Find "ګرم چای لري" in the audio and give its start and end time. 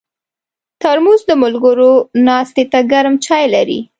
2.91-3.79